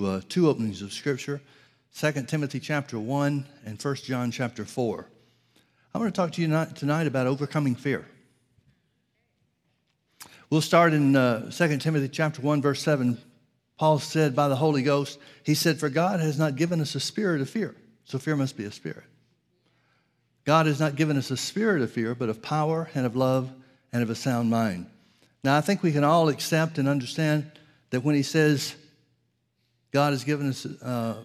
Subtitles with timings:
[0.00, 1.40] uh, two openings of Scripture
[1.96, 5.08] 2 Timothy chapter 1 and 1 John chapter 4.
[5.92, 8.06] I want to talk to you tonight about overcoming fear.
[10.50, 13.18] We'll start in uh, 2 Timothy chapter 1, verse 7.
[13.76, 17.00] Paul said by the Holy Ghost, he said, For God has not given us a
[17.00, 17.74] spirit of fear.
[18.04, 19.02] So fear must be a spirit.
[20.44, 23.50] God has not given us a spirit of fear, but of power and of love
[23.92, 24.86] and of a sound mind.
[25.42, 27.50] Now, I think we can all accept and understand
[27.90, 28.76] that when he says
[29.92, 31.22] God has given us, uh,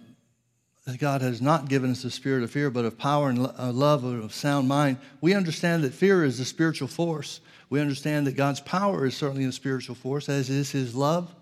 [0.97, 3.71] God has not given us a spirit of fear, but of power and lo- uh,
[3.71, 7.41] love and of sound mind, we understand that fear is a spiritual force.
[7.69, 11.33] We understand that God's power is certainly a spiritual force, as is his love.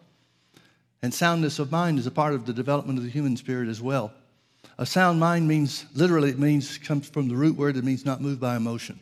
[1.01, 3.81] And soundness of mind is a part of the development of the human spirit as
[3.81, 4.13] well.
[4.77, 8.21] A sound mind means, literally, it means, comes from the root word, it means not
[8.21, 8.99] moved by emotion.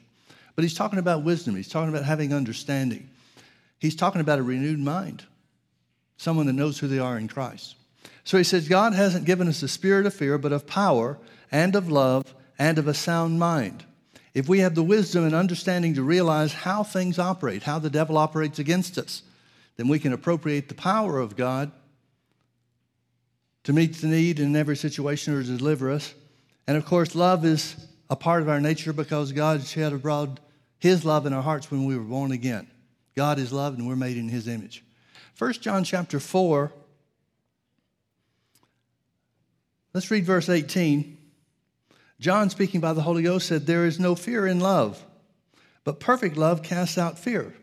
[0.55, 3.09] But he's talking about wisdom, he's talking about having understanding.
[3.79, 5.23] He's talking about a renewed mind,
[6.17, 7.75] someone that knows who they are in Christ.
[8.29, 11.17] So he says, God hasn't given us a spirit of fear, but of power
[11.51, 13.83] and of love and of a sound mind.
[14.35, 18.19] If we have the wisdom and understanding to realize how things operate, how the devil
[18.19, 19.23] operates against us,
[19.77, 21.71] then we can appropriate the power of God
[23.63, 26.13] to meet the need in every situation or to deliver us.
[26.67, 30.39] And of course, love is a part of our nature because God shed abroad
[30.77, 32.67] his love in our hearts when we were born again.
[33.15, 34.83] God is love and we're made in his image.
[35.39, 36.71] 1 John chapter 4.
[39.99, 41.17] Let's read verse 18.
[42.21, 45.03] John, speaking by the Holy Ghost, said, There is no fear in love,
[45.83, 47.53] but perfect love casts out fear,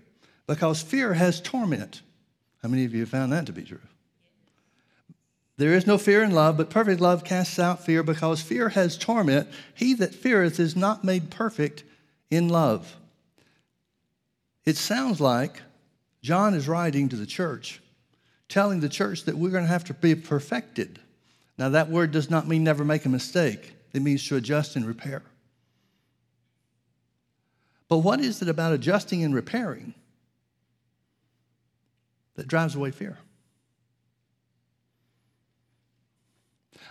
[0.47, 2.03] because fear has torment.
[2.63, 3.81] How many of you have found that to be true?
[5.57, 8.99] There is no fear in love, but perfect love casts out fear, because fear has
[8.99, 9.49] torment.
[9.73, 11.85] He that feareth is not made perfect
[12.31, 12.99] in love.
[14.67, 15.63] It sounds like
[16.21, 17.81] John is writing to the church,
[18.51, 21.01] telling the church that we're going to have to be perfected.
[21.59, 24.87] Now, that word does not mean never make a mistake, it means to adjust and
[24.87, 25.23] repair.
[27.89, 29.95] But what is it about adjusting and repairing
[32.35, 33.19] that drives away fear?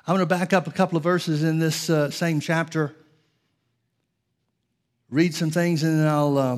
[0.08, 2.96] I'm going to back up a couple of verses in this uh, same chapter,
[5.10, 6.38] read some things, and then I'll.
[6.38, 6.58] Uh,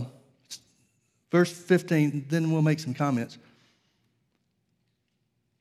[1.31, 3.37] verse 15, then we'll make some comments.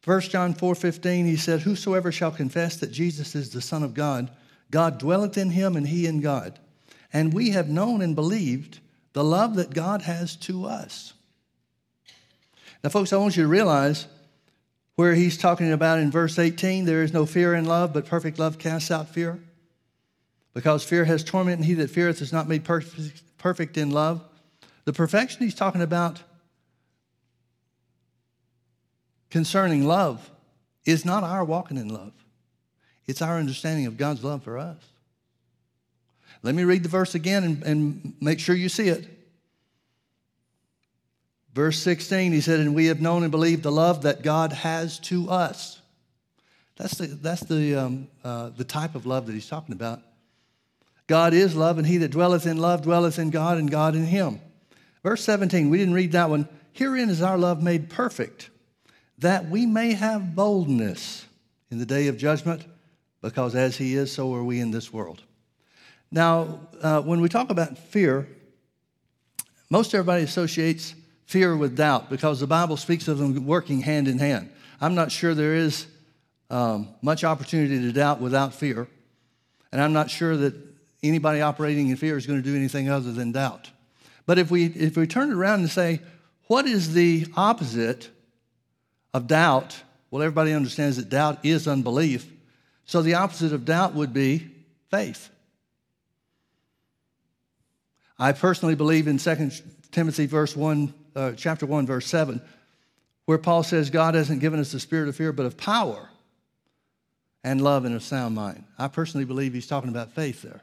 [0.06, 4.30] 1 John 4:15 he said whosoever shall confess that Jesus is the son of God
[4.70, 6.60] God dwelleth in him and he in God
[7.12, 8.78] and we have known and believed
[9.14, 11.12] the love that God has to us.
[12.84, 14.06] Now folks I want you to realize
[14.94, 18.38] where he's talking about in verse 18 there is no fear in love but perfect
[18.38, 19.40] love casts out fear
[20.54, 22.64] because fear has torment and he that feareth is not made
[23.38, 24.22] perfect in love.
[24.84, 26.22] The perfection he's talking about
[29.30, 30.30] concerning love
[30.84, 32.12] is not our walking in love,
[33.06, 34.78] it's our understanding of God's love for us.
[36.42, 39.08] Let me read the verse again and, and make sure you see it.
[41.54, 44.98] Verse 16, he said, And we have known and believed the love that God has
[45.00, 45.80] to us.
[46.76, 50.02] That's the, that's the, um, uh, the type of love that he's talking about.
[51.06, 54.04] God is love, and he that dwelleth in love dwelleth in God, and God in
[54.04, 54.40] him.
[55.02, 56.48] Verse 17, we didn't read that one.
[56.72, 58.50] Herein is our love made perfect,
[59.18, 61.26] that we may have boldness
[61.70, 62.64] in the day of judgment,
[63.22, 65.22] because as he is, so are we in this world.
[66.10, 68.28] Now, uh, when we talk about fear,
[69.70, 70.94] most everybody associates
[71.24, 74.50] fear with doubt because the Bible speaks of them working hand in hand.
[74.80, 75.86] I'm not sure there is
[76.50, 78.86] um, much opportunity to doubt without fear,
[79.72, 80.54] and I'm not sure that
[81.02, 83.70] anybody operating in fear is going to do anything other than doubt.
[84.26, 86.00] But if we, if we turn it around and say,
[86.46, 88.10] what is the opposite
[89.16, 89.82] of doubt?
[90.10, 92.30] Well, everybody understands that doubt is unbelief.
[92.84, 94.50] So the opposite of doubt would be
[94.90, 95.30] faith.
[98.18, 99.50] I personally believe in 2
[99.90, 102.42] Timothy verse 1, uh, chapter 1, verse 7,
[103.24, 106.10] where Paul says, God hasn't given us the spirit of fear, but of power
[107.42, 108.64] and love and a sound mind.
[108.78, 110.62] I personally believe he's talking about faith there.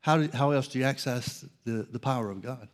[0.00, 2.68] How, do, how else do you access the, the power of God?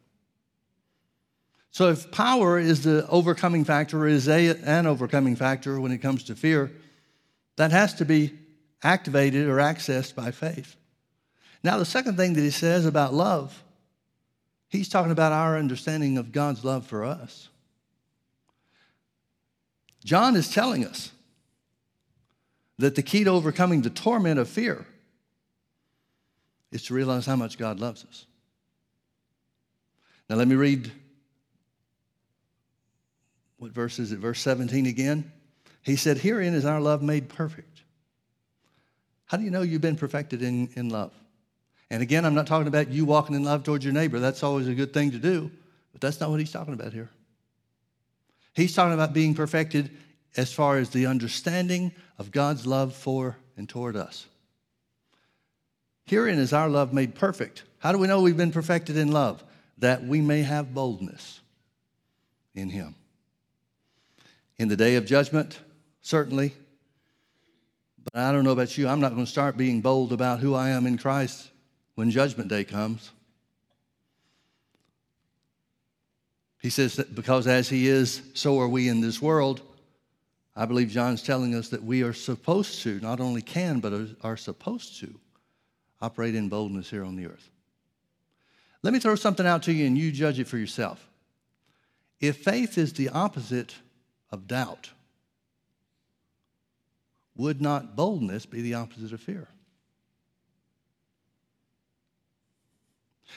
[1.74, 5.98] So, if power is the overcoming factor, or is a, an overcoming factor when it
[5.98, 6.70] comes to fear,
[7.56, 8.32] that has to be
[8.84, 10.76] activated or accessed by faith.
[11.64, 13.60] Now, the second thing that he says about love,
[14.68, 17.48] he's talking about our understanding of God's love for us.
[20.04, 21.10] John is telling us
[22.78, 24.86] that the key to overcoming the torment of fear
[26.70, 28.26] is to realize how much God loves us.
[30.30, 30.92] Now, let me read
[33.64, 34.18] what verse is it?
[34.18, 35.32] Verse 17 again.
[35.80, 37.80] He said, Herein is our love made perfect.
[39.24, 41.14] How do you know you've been perfected in, in love?
[41.88, 44.18] And again, I'm not talking about you walking in love towards your neighbor.
[44.18, 45.50] That's always a good thing to do,
[45.92, 47.08] but that's not what he's talking about here.
[48.52, 49.90] He's talking about being perfected
[50.36, 54.26] as far as the understanding of God's love for and toward us.
[56.04, 57.62] Herein is our love made perfect.
[57.78, 59.42] How do we know we've been perfected in love?
[59.78, 61.40] That we may have boldness
[62.54, 62.94] in Him.
[64.58, 65.58] In the day of judgment,
[66.00, 66.54] certainly.
[68.04, 70.54] But I don't know about you, I'm not going to start being bold about who
[70.54, 71.50] I am in Christ
[71.94, 73.10] when judgment day comes.
[76.60, 79.60] He says that because as He is, so are we in this world.
[80.56, 83.92] I believe John's telling us that we are supposed to, not only can, but
[84.22, 85.12] are supposed to
[86.00, 87.50] operate in boldness here on the earth.
[88.82, 91.08] Let me throw something out to you and you judge it for yourself.
[92.20, 93.74] If faith is the opposite
[94.34, 94.90] of doubt,
[97.36, 99.48] would not boldness be the opposite of fear?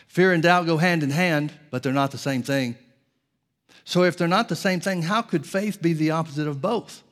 [0.08, 2.76] Fear and doubt go hand in hand, but they're not the same thing.
[3.86, 7.04] So, if they're not the same thing, how could faith be the opposite of both?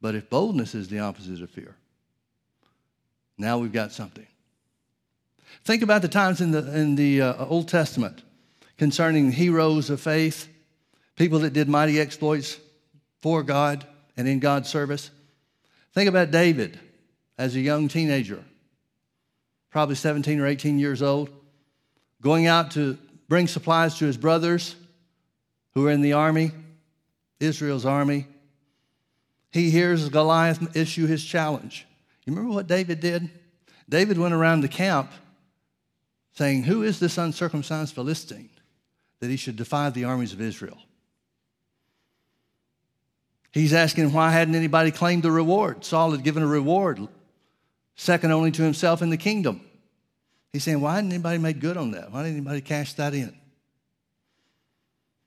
[0.00, 1.76] But if boldness is the opposite of fear,
[3.38, 4.26] now we've got something.
[5.64, 8.22] Think about the times in the, in the uh, Old Testament
[8.82, 10.48] concerning heroes of faith,
[11.14, 12.58] people that did mighty exploits
[13.20, 13.86] for God
[14.16, 15.12] and in God's service.
[15.94, 16.80] Think about David
[17.38, 18.42] as a young teenager,
[19.70, 21.30] probably 17 or 18 years old,
[22.20, 22.98] going out to
[23.28, 24.74] bring supplies to his brothers
[25.74, 26.50] who were in the army,
[27.38, 28.26] Israel's army
[29.52, 31.86] he hears Goliath issue his challenge.
[32.24, 33.30] You remember what David did?
[33.88, 35.12] David went around the camp
[36.32, 38.48] saying, Who is this uncircumcised Philistine
[39.22, 40.78] that he should defy the armies of Israel?
[43.52, 45.84] He's asking why hadn't anybody claimed the reward?
[45.84, 47.06] Saul had given a reward,
[47.94, 49.60] second only to himself in the kingdom.
[50.52, 52.10] He's saying, Why hadn't anybody made good on that?
[52.10, 53.32] Why didn't anybody cash that in?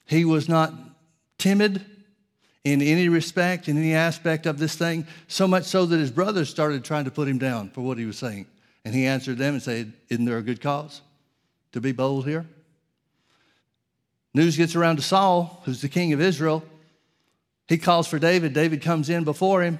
[0.08, 0.74] He was not
[1.38, 1.86] timid
[2.66, 6.50] in any respect, in any aspect of this thing, so much so that his brothers
[6.50, 8.46] started trying to put him down for what he was saying.
[8.84, 11.02] And he answered them and said, Isn't there a good cause
[11.72, 12.46] to be bold here?
[14.36, 16.62] News gets around to Saul, who's the king of Israel.
[17.70, 18.52] He calls for David.
[18.52, 19.80] David comes in before him.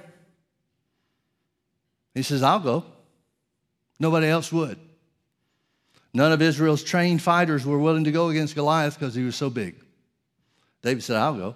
[2.14, 2.86] He says, I'll go.
[4.00, 4.78] Nobody else would.
[6.14, 9.50] None of Israel's trained fighters were willing to go against Goliath because he was so
[9.50, 9.76] big.
[10.80, 11.54] David said, I'll go.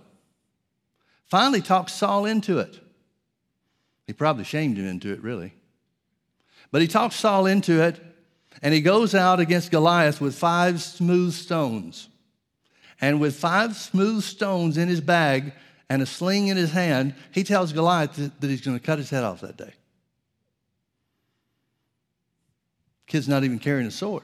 [1.24, 2.80] Finally talked Saul into it.
[4.06, 5.54] He probably shamed him into it, really.
[6.70, 7.98] But he talks Saul into it,
[8.60, 12.10] and he goes out against Goliath with five smooth stones.
[13.00, 15.52] And with five smooth stones in his bag
[15.88, 19.10] and a sling in his hand, he tells Goliath that he's going to cut his
[19.10, 19.72] head off that day.
[23.06, 24.22] Kid's not even carrying a sword.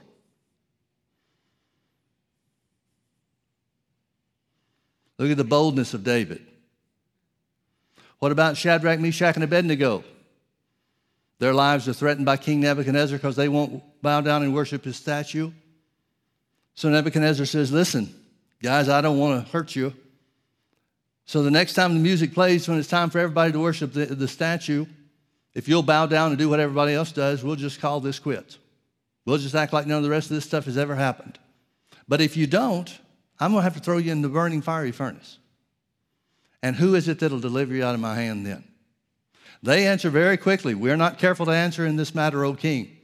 [5.18, 6.46] Look at the boldness of David.
[8.18, 10.04] What about Shadrach, Meshach, and Abednego?
[11.38, 14.96] Their lives are threatened by King Nebuchadnezzar because they won't bow down and worship his
[14.96, 15.50] statue.
[16.74, 18.14] So Nebuchadnezzar says, Listen,
[18.62, 19.92] guys, I don't want to hurt you.
[21.24, 24.06] So the next time the music plays, when it's time for everybody to worship the,
[24.06, 24.86] the statue,
[25.54, 28.58] if you'll bow down and do what everybody else does, we'll just call this quits.
[29.24, 31.38] We'll just act like none of the rest of this stuff has ever happened.
[32.06, 32.88] But if you don't,
[33.40, 35.38] I'm going to have to throw you in the burning fiery furnace.
[36.62, 38.64] And who is it that'll deliver you out of my hand then?
[39.62, 40.74] They answer very quickly.
[40.74, 42.96] We're not careful to answer in this matter, O king.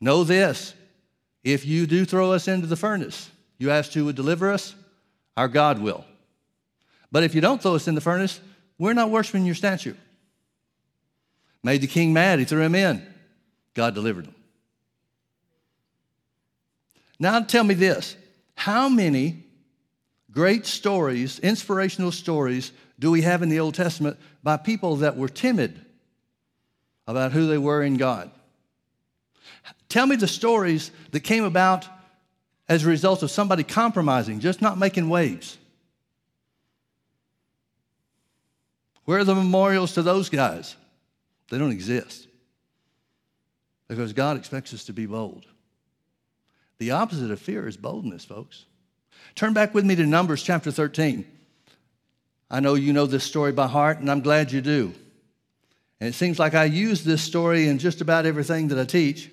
[0.00, 0.74] Know this
[1.44, 4.74] if you do throw us into the furnace, you asked who would deliver us?
[5.36, 6.04] Our God will.
[7.12, 8.40] But if you don't throw us in the furnace,
[8.78, 9.94] we're not worshiping your statue.
[11.62, 13.06] Made the king mad, he threw him in.
[13.74, 14.34] God delivered him.
[17.18, 18.16] Now tell me this
[18.54, 19.44] how many
[20.30, 25.28] great stories, inspirational stories, do we have in the Old Testament by people that were
[25.28, 25.80] timid
[27.06, 28.30] about who they were in God?
[29.88, 31.86] Tell me the stories that came about
[32.68, 35.58] as a result of somebody compromising, just not making waves.
[39.04, 40.76] Where are the memorials to those guys?
[41.50, 42.26] They don't exist.
[43.88, 45.44] Because God expects us to be bold.
[46.78, 48.64] The opposite of fear is boldness, folks.
[49.34, 51.26] Turn back with me to Numbers chapter 13.
[52.50, 54.94] I know you know this story by heart, and I'm glad you do.
[56.00, 59.30] And it seems like I use this story in just about everything that I teach.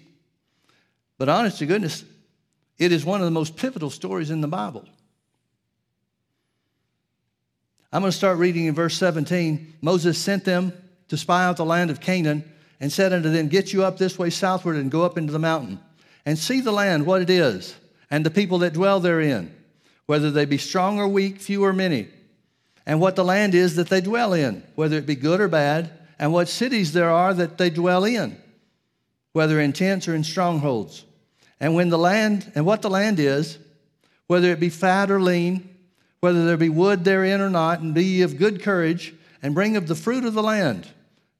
[1.22, 2.04] But honest to goodness,
[2.80, 4.90] it is one of the most pivotal stories in the Bible.
[7.94, 9.76] I'm going to start reading in verse 17.
[9.84, 10.74] Moses sent them
[11.10, 12.44] to spy out the land of Canaan
[12.80, 15.38] and said unto them, Get you up this way southward and go up into the
[15.38, 15.80] mountain
[16.26, 17.76] and see the land, what it is,
[18.10, 19.56] and the people that dwell therein,
[20.08, 22.08] whether they be strong or weak, few or many,
[22.88, 25.92] and what the land is that they dwell in, whether it be good or bad,
[26.18, 28.42] and what cities there are that they dwell in,
[29.34, 31.06] whether in tents or in strongholds.
[31.62, 33.60] And when the land, and what the land is,
[34.26, 35.70] whether it be fat or lean,
[36.20, 39.14] whether there be wood therein or not, and be ye of good courage,
[39.44, 40.88] and bring of the fruit of the land.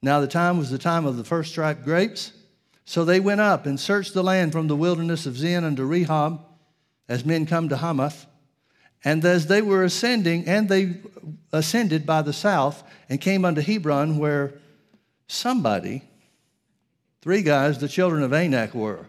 [0.02, 2.34] Now the time was the time of the first ripe grapes.
[2.86, 6.40] So they went up and searched the land from the wilderness of Zin unto Rehob,
[7.10, 8.28] as men come to Hamath.
[9.04, 10.98] And as they were ascending, and they
[11.52, 14.54] ascended by the south, and came unto Hebron, where
[15.28, 16.04] somebody,
[17.22, 19.08] three guys, the children of Anak, were.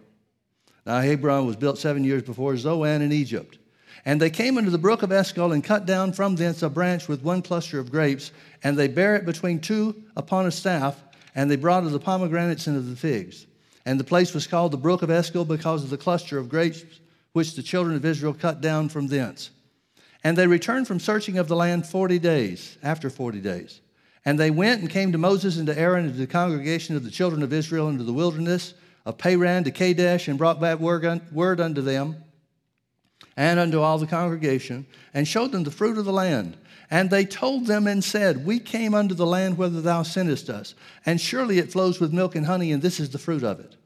[0.85, 3.59] Now Hebron was built seven years before Zoan in Egypt.
[4.05, 7.07] And they came into the brook of Eshcol and cut down from thence a branch
[7.07, 8.33] with one cluster of grapes,
[8.65, 11.01] and they bare it between two upon a staff,
[11.37, 13.47] and they brought of the pomegranates and of the figs.
[13.87, 16.85] And the place was called the brook of Eshcol because of the cluster of grapes
[17.33, 19.51] which the children of Israel cut down from thence.
[20.25, 23.81] And they returned from searching of the land forty days, after forty days.
[24.25, 27.05] And they went and came to Moses and to Aaron and to the congregation of
[27.05, 28.75] the children of Israel into the wilderness
[29.05, 32.17] of Paran to Kadesh, and brought back word unto them
[33.37, 36.57] and unto all the congregation, and showed them the fruit of the land.
[36.91, 40.75] And they told them and said, We came unto the land whither thou sentest us,
[41.07, 43.77] and surely it flows with milk and honey, and this is the fruit of it.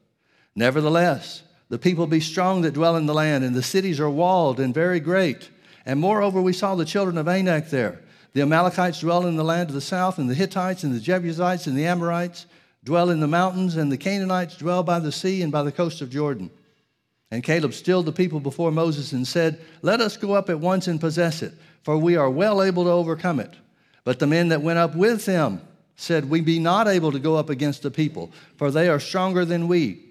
[0.55, 4.59] Nevertheless, the people be strong that dwell in the land, and the cities are walled
[4.59, 5.49] and very great.
[5.85, 8.01] And moreover, we saw the children of Anak there.
[8.33, 11.67] The Amalekites dwell in the land of the south, and the Hittites, and the Jebusites,
[11.67, 12.45] and the Amorites
[12.87, 16.01] dwell in the mountains, and the Canaanites dwell by the sea and by the coast
[16.01, 16.49] of Jordan.
[17.29, 20.87] And Caleb stilled the people before Moses and said, Let us go up at once
[20.87, 21.51] and possess it,
[21.83, 23.53] for we are well able to overcome it.
[24.05, 25.59] But the men that went up with him
[25.97, 29.43] said, We be not able to go up against the people, for they are stronger
[29.43, 30.01] than we.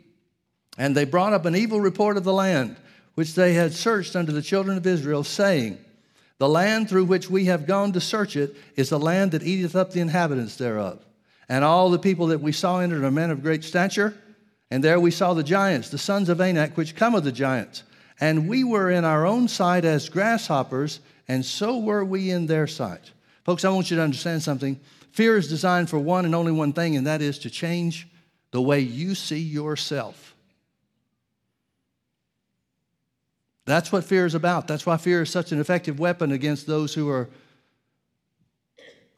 [0.77, 2.77] And they brought up an evil report of the land,
[3.15, 5.79] which they had searched unto the children of Israel, saying,
[6.37, 9.75] The land through which we have gone to search it is the land that eateth
[9.75, 11.03] up the inhabitants thereof.
[11.49, 14.15] And all the people that we saw entered are men of great stature
[14.71, 17.85] and there we saw the giants, the sons of Anak, which come of the giants.
[18.19, 22.67] And we were in our own sight as grasshoppers, and so were we in their
[22.67, 23.13] sight.
[23.45, 24.81] Folks, I want you to understand something.
[25.13, 28.09] Fear is designed for one and only one thing, and that is to change
[28.51, 30.35] the way you see yourself.
[33.67, 34.69] That's what fear is about.
[34.69, 37.29] That's why fear is such an effective weapon against those who are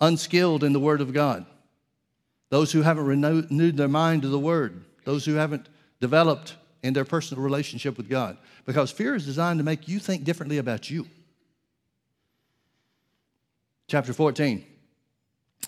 [0.01, 1.47] unskilled in the Word of God,
[2.51, 5.67] those who haven't renewed their mind to the Word those who haven't
[6.03, 8.37] developed in their personal relationship with God.
[8.67, 11.07] Because fear is designed to make you think differently about you.
[13.87, 14.67] Chapter 14,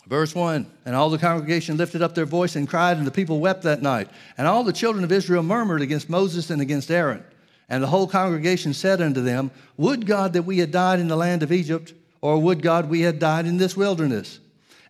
[0.07, 3.41] verse 1 And all the congregation lifted up their voice and cried, and the people
[3.41, 4.11] wept that night.
[4.37, 7.25] And all the children of Israel murmured against Moses and against Aaron.
[7.71, 11.17] And the whole congregation said unto them, Would God that we had died in the
[11.17, 14.39] land of Egypt, or would God we had died in this wilderness?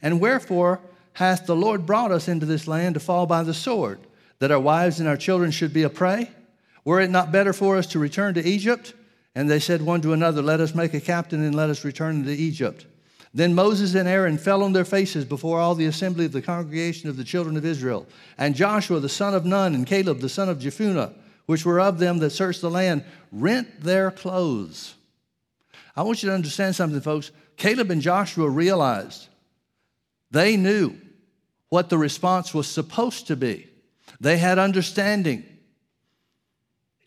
[0.03, 0.81] And wherefore
[1.15, 4.01] hath the Lord brought us into this land to fall by the sword?
[4.41, 6.29] that our wives and our children should be a prey?
[6.85, 8.95] Were it not better for us to return to Egypt?
[9.35, 12.17] And they said one to another, Let us make a captain and let us return
[12.17, 12.87] into Egypt.
[13.33, 17.09] Then Moses and Aaron fell on their faces before all the assembly of the congregation
[17.09, 18.07] of the children of Israel.
[18.37, 21.15] And Joshua the son of Nun and Caleb the son of Jephunneh,
[21.47, 24.95] which were of them that searched the land, rent their clothes.
[25.95, 27.31] I want you to understand something, folks.
[27.57, 29.29] Caleb and Joshua realized
[30.31, 30.97] they knew
[31.69, 33.69] what the response was supposed to be.
[34.21, 35.45] They had understanding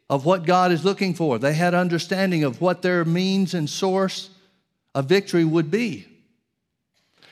[0.10, 1.38] of what God is looking for.
[1.38, 4.30] They had understanding of what their means and source
[4.96, 6.08] of victory would be.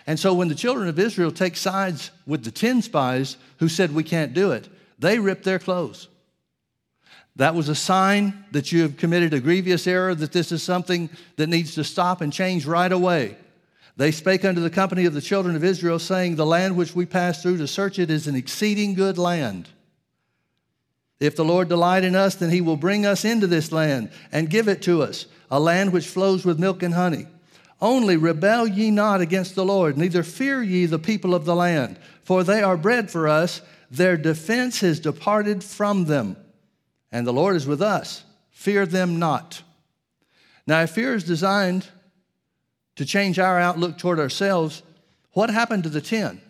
[0.07, 3.93] And so when the children of Israel take sides with the 10 spies who said
[3.93, 4.67] we can't do it,
[4.99, 6.07] they ripped their clothes.
[7.35, 11.09] That was a sign that you have committed a grievous error, that this is something
[11.37, 13.37] that needs to stop and change right away.
[13.97, 17.05] They spake unto the company of the children of Israel, saying, The land which we
[17.05, 19.69] passed through to search it is an exceeding good land.
[21.19, 24.49] If the Lord delight in us, then he will bring us into this land and
[24.49, 27.27] give it to us, a land which flows with milk and honey.
[27.79, 31.99] Only rebel ye not against the Lord, neither fear ye the people of the land,
[32.23, 33.61] for they are bread for us.
[33.91, 36.37] Their defense has departed from them,
[37.11, 38.23] and the Lord is with us.
[38.49, 39.61] Fear them not.
[40.65, 41.87] Now, if fear is designed
[42.95, 44.83] to change our outlook toward ourselves,
[45.33, 46.41] what happened to the 10?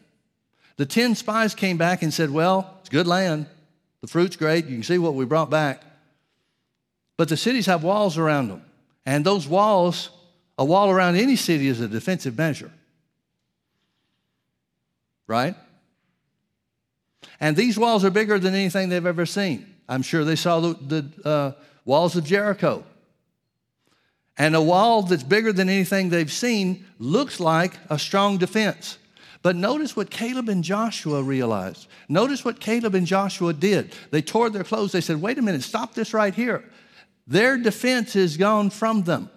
[0.77, 3.45] The 10 spies came back and said, Well, it's good land.
[4.01, 4.65] The fruit's great.
[4.65, 5.83] You can see what we brought back.
[7.17, 8.63] But the cities have walls around them.
[9.05, 10.09] And those walls
[10.57, 12.71] A wall around any city is a defensive measure.
[15.25, 15.55] Right?
[17.39, 19.65] And these walls are bigger than anything they've ever seen.
[19.89, 21.51] I'm sure they saw the, the uh,
[21.83, 22.83] walls of Jericho.
[24.37, 28.97] And a wall that's bigger than anything they've seen looks like a strong defense.
[29.43, 31.87] But notice what Caleb and Joshua realized.
[32.07, 33.93] Notice what Caleb and Joshua did.
[34.11, 34.91] They tore their clothes.
[34.91, 36.63] They said, wait a minute, stop this right here.
[37.27, 39.29] Their defense is gone from them.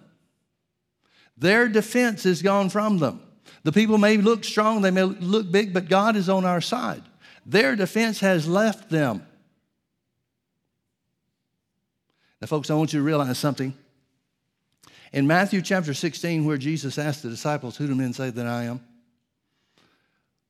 [1.37, 3.21] Their defense is gone from them.
[3.63, 7.01] The people may look strong, they may look big, but God is on our side.
[7.45, 9.25] Their defense has left them.
[12.41, 13.73] Now, folks, I want you to realize something.
[15.15, 18.63] In Matthew chapter 16, where Jesus asked the disciples, Who do men say that I
[18.63, 18.81] am?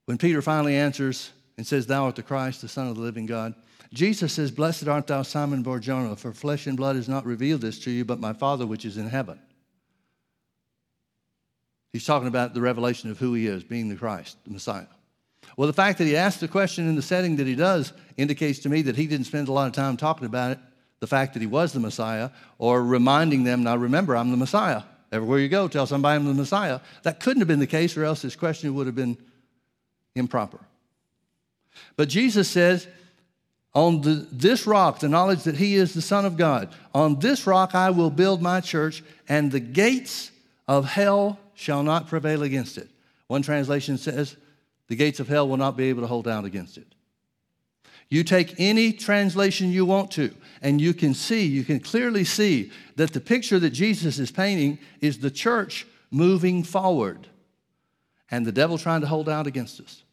[0.06, 3.28] When Peter finally answers and says, Thou art the Christ, the Son of the living
[3.28, 3.54] God,
[3.94, 7.78] Jesus says, Blessed art thou, Simon Barjona, for flesh and blood has not revealed this
[7.82, 9.40] to you, but my Father which is in heaven.
[11.94, 14.88] He's talking about the revelation of who he is, being the Christ, the Messiah.
[15.58, 18.58] Well, the fact that he asked the question in the setting that he does indicates
[18.60, 20.60] to me that he didn't spend a lot of time talking about it,
[21.06, 24.82] the fact that he was the Messiah, or reminding them, now remember, I'm the Messiah.
[25.12, 26.80] Everywhere you go, tell somebody I'm the Messiah.
[27.04, 29.16] That couldn't have been the case, or else his question would have been
[30.16, 30.60] improper.
[31.96, 32.88] But Jesus says,
[33.76, 37.46] on the, this rock, the knowledge that he is the Son of God, on this
[37.46, 40.32] rock I will build my church, and the gates
[40.68, 42.90] of hell shall not prevail against it.
[43.28, 44.36] One translation says,
[44.88, 46.95] the gates of hell will not be able to hold out against it.
[48.10, 52.72] You take any translation you want to, and you can see, you can clearly see
[52.96, 57.28] that the picture that Jesus is painting is the church moving forward
[58.30, 60.04] and the devil trying to hold out against us.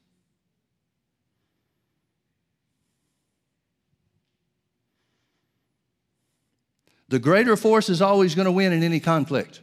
[7.08, 9.60] The greater force is always going to win in any conflict,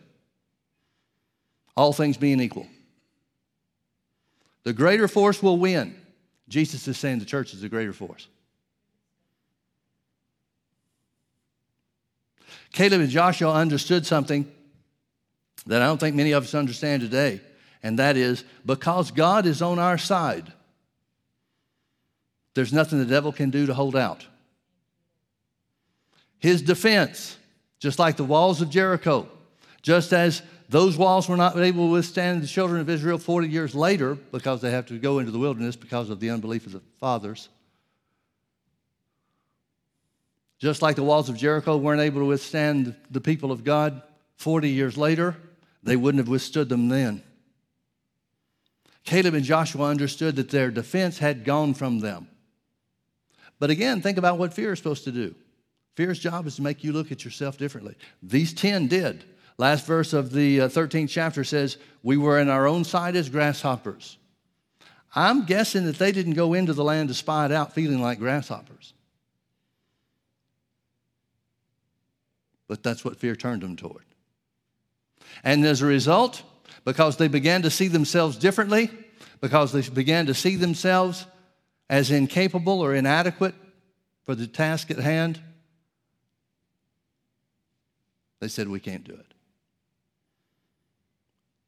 [1.76, 2.68] all things being equal.
[4.64, 5.99] The greater force will win.
[6.50, 8.28] Jesus is saying the church is the greater force.
[12.74, 14.52] Caleb and Joshua understood something
[15.66, 17.42] that I don't think many of us understand today,
[17.82, 20.52] and that is because God is on our side,
[22.54, 24.26] there's nothing the devil can do to hold out.
[26.40, 27.38] His defense
[27.80, 29.28] just like the walls of Jericho.
[29.82, 33.74] Just as those walls were not able to withstand the children of Israel 40 years
[33.74, 36.82] later because they have to go into the wilderness because of the unbelief of the
[37.00, 37.50] fathers.
[40.60, 44.04] Just like the walls of Jericho weren't able to withstand the people of God
[44.36, 45.36] 40 years later,
[45.82, 47.24] they wouldn't have withstood them then.
[49.06, 52.28] Caleb and Joshua understood that their defense had gone from them.
[53.58, 55.34] But again, think about what fear is supposed to do.
[55.96, 57.96] Fear's job is to make you look at yourself differently.
[58.22, 59.24] These 10 did.
[59.60, 63.28] Last verse of the 13th uh, chapter says, We were in our own sight as
[63.28, 64.18] grasshoppers.
[65.14, 68.20] I'm guessing that they didn't go into the land to spy it out feeling like
[68.20, 68.94] grasshoppers.
[72.70, 74.06] But that's what fear turned them toward.
[75.44, 76.42] And as a result,
[76.86, 78.90] because they began to see themselves differently,
[79.42, 81.26] because they began to see themselves
[81.90, 83.56] as incapable or inadequate
[84.24, 85.42] for the task at hand,
[88.40, 89.29] they said, We can't do it.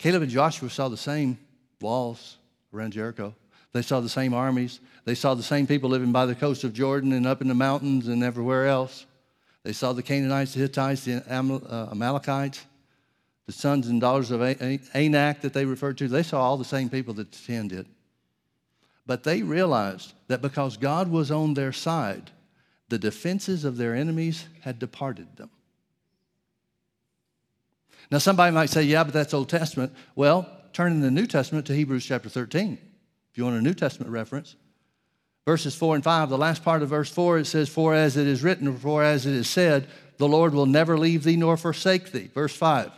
[0.02, 1.38] Caleb and Joshua saw the same
[1.80, 2.38] walls
[2.74, 3.36] around Jericho.
[3.72, 4.80] They saw the same armies.
[5.06, 7.54] They saw the same people living by the coast of Jordan and up in the
[7.54, 9.06] mountains and everywhere else.
[9.62, 12.66] They saw the Canaanites, the Hittites, the uh, Amalekites,
[13.46, 16.08] the sons and daughters of Anak that they referred to.
[16.08, 17.86] They saw all the same people that the ten did.
[19.06, 22.32] But they realized that because God was on their side,
[22.90, 25.52] the defenses of their enemies had departed them.
[28.12, 29.94] Now, somebody might say, yeah, but that's Old Testament.
[30.16, 32.78] Well, turn in the New Testament to Hebrews chapter 13,
[33.32, 34.56] if you want a New Testament reference.
[35.46, 38.28] Verses 4 and 5, the last part of verse 4, it says, For as it
[38.28, 42.12] is written, for as it is said, the Lord will never leave thee nor forsake
[42.12, 42.30] thee.
[42.34, 42.92] Verse 5,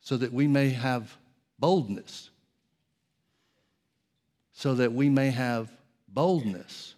[0.00, 1.16] so that we may have
[1.58, 2.28] boldness.
[4.52, 5.70] So that we may have
[6.06, 6.94] boldness.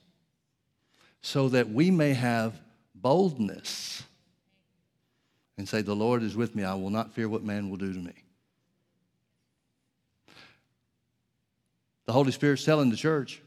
[1.22, 2.60] So that we may have
[2.94, 4.02] boldness
[5.58, 6.64] and say, The Lord is with me.
[6.64, 8.12] I will not fear what man will do to me.
[12.06, 13.42] The Holy Spirit's telling the church,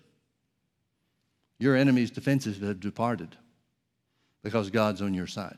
[1.57, 3.35] Your enemy's defenses have departed
[4.43, 5.57] because God's on your side.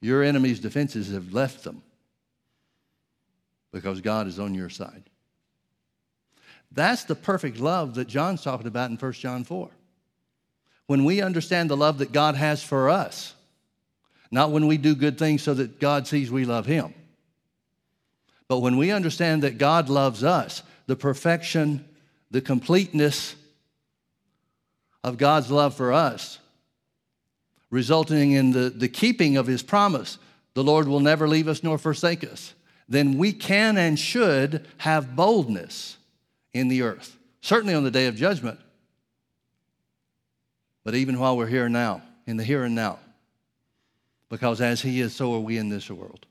[0.00, 1.82] Your enemy's defenses have left them
[3.72, 5.04] because God is on your side.
[6.70, 9.70] That's the perfect love that John's talking about in 1 John 4
[10.86, 13.34] when we understand the love that God has for us,
[14.30, 16.92] not when we do good things so that God sees we love Him.
[18.48, 21.84] But when we understand that God loves us, the perfection,
[22.30, 23.34] the completeness
[25.02, 26.38] of God's love for us,
[27.70, 30.18] resulting in the, the keeping of His promise,
[30.54, 32.54] the Lord will never leave us nor forsake us,
[32.88, 35.96] then we can and should have boldness
[36.52, 37.16] in the earth.
[37.40, 38.58] Certainly on the day of judgment,
[40.84, 42.98] but even while we're here now, in the here and now.
[44.28, 46.26] Because as He is, so are we in this world.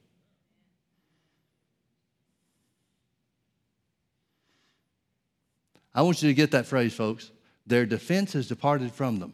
[5.96, 7.32] I want you to get that phrase, folks.
[7.68, 9.34] Their defense has departed from them.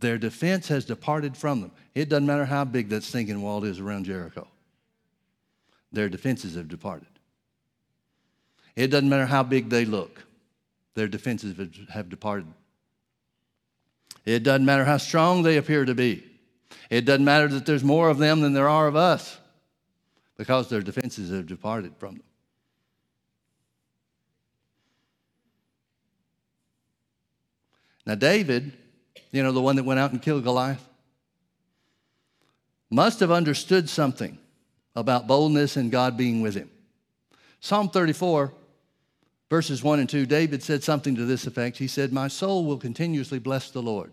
[0.00, 1.72] Their defense has departed from them.
[1.94, 4.46] It doesn't matter how big that stinking wall is around Jericho.
[5.90, 7.08] Their defenses have departed.
[8.76, 10.22] It doesn't matter how big they look.
[10.98, 11.54] Their defenses
[11.90, 12.48] have departed.
[14.24, 16.24] It doesn't matter how strong they appear to be.
[16.90, 19.38] It doesn't matter that there's more of them than there are of us
[20.36, 22.24] because their defenses have departed from them.
[28.04, 28.72] Now, David,
[29.30, 30.84] you know, the one that went out and killed Goliath,
[32.90, 34.36] must have understood something
[34.96, 36.68] about boldness and God being with him.
[37.60, 38.52] Psalm 34,
[39.50, 41.78] verses 1 and 2, David said something to this effect.
[41.78, 44.12] He said, My soul will continuously bless the Lord.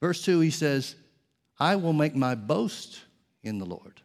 [0.00, 0.96] Verse 2, he says,
[1.58, 3.00] I will make my boast
[3.42, 4.00] in the Lord.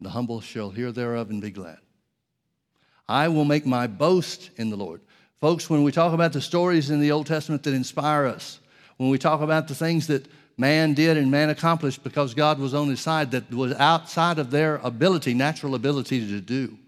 [0.00, 1.78] The humble shall hear thereof and be glad.
[3.08, 5.00] I will make my boast in the Lord.
[5.40, 8.60] Folks, when we talk about the stories in the Old Testament that inspire us,
[8.96, 10.26] when we talk about the things that
[10.62, 14.52] man did and man accomplished because God was on his side that was outside of
[14.52, 16.78] their ability, natural ability to do.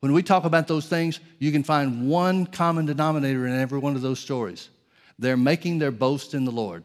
[0.00, 3.94] When we talk about those things, you can find one common denominator in every one
[3.94, 4.68] of those stories.
[5.16, 6.82] They're making their boast in the Lord.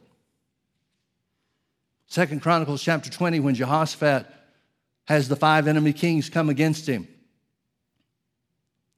[2.05, 4.27] Second Chronicles chapter 20, when Jehoshaphat
[5.05, 7.07] has the five enemy kings come against him.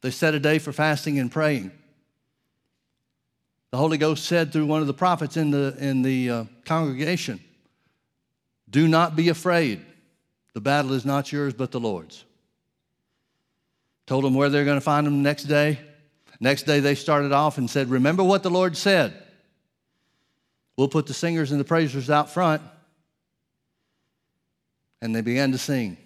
[0.01, 1.71] They set a day for fasting and praying.
[3.71, 7.39] The Holy Ghost said through one of the prophets in the, in the uh, congregation,
[8.69, 9.85] Do not be afraid.
[10.53, 12.23] The battle is not yours, but the Lord's.
[14.07, 15.79] Told them where they're going to find them the next day.
[16.39, 19.13] Next day, they started off and said, Remember what the Lord said.
[20.77, 22.61] We'll put the singers and the praisers out front.
[25.01, 25.97] And they began to sing.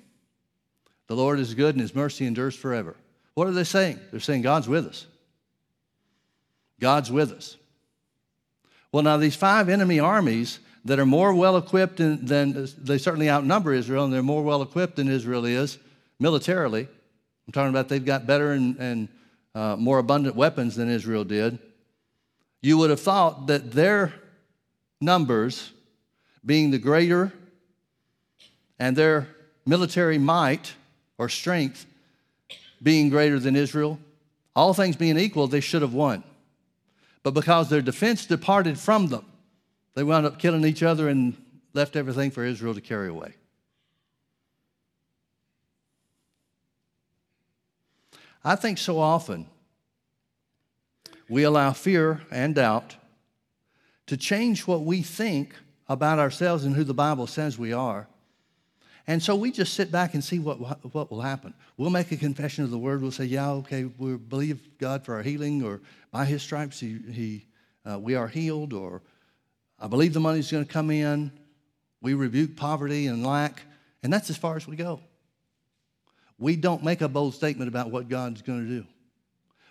[1.08, 2.96] The Lord is good and his mercy endures forever.
[3.34, 4.00] What are they saying?
[4.12, 5.06] They're saying God's with us.
[6.82, 7.56] God's with us.
[8.92, 13.74] Well, now, these five enemy armies that are more well equipped than, they certainly outnumber
[13.74, 15.78] Israel, and they're more well equipped than Israel is
[16.20, 16.88] militarily.
[17.48, 19.08] I'm talking about they've got better and, and
[19.54, 21.60] uh, more abundant weapons than Israel did.
[22.62, 24.14] You would have thought that their
[25.00, 25.72] numbers,
[26.46, 27.32] being the greater,
[28.80, 29.28] and their
[29.66, 30.74] military might
[31.18, 31.86] or strength
[32.82, 34.00] being greater than Israel,
[34.56, 36.24] all things being equal, they should have won.
[37.24, 39.26] But because their defense departed from them,
[39.94, 41.36] they wound up killing each other and
[41.74, 43.34] left everything for Israel to carry away.
[48.44, 49.46] I think so often
[51.30, 52.96] we allow fear and doubt
[54.08, 55.56] to change what we think
[55.88, 58.08] about ourselves and who the Bible says we are.
[59.08, 60.56] And so we just sit back and see what,
[60.94, 61.54] what will happen.
[61.78, 63.02] We'll make a confession of the word.
[63.02, 65.82] We'll say, yeah, okay, we believe God for our healing, or
[66.12, 67.46] by his stripes he, he,
[67.90, 69.02] uh, we are healed, or
[69.80, 71.32] I believe the money's going to come in.
[72.02, 73.62] We rebuke poverty and lack.
[74.04, 75.00] And that's as far as we go.
[76.38, 78.88] We don't make a bold statement about what God's going to do.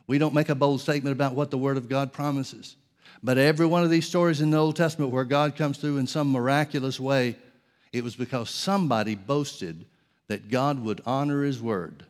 [0.06, 2.76] We don't make a bold statement about what the Word of God promises.
[3.22, 6.06] But every one of these stories in the Old Testament where God comes through in
[6.06, 7.36] some miraculous way,
[7.92, 9.84] it was because somebody boasted
[10.28, 12.04] that God would honor His Word.